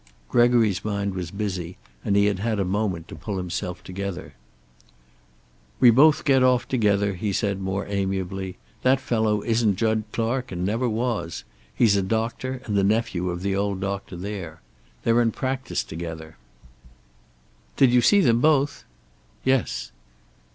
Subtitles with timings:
[0.29, 4.33] Gregory's mind was busy, and he had had a moment to pull himself together.
[5.79, 8.57] "We both get off together," he said, more amiably.
[8.81, 11.43] "That fellow isn't Jud Clark and never was.
[11.75, 14.59] He's a doctor, and the nephew of the old doctor there.
[15.03, 16.35] They're in practice together."
[17.77, 18.83] "Did you see them both?"
[19.43, 19.91] "Yes."